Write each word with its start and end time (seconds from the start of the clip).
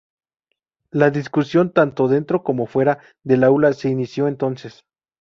La 0.89 1.11
discusión 1.11 1.71
tanto 1.73 2.07
dentro 2.07 2.41
como 2.41 2.65
fuera 2.65 2.97
del 3.23 3.43
aula 3.43 3.71
se 3.73 3.89
inició 3.89 4.27
entonces. 4.27 4.83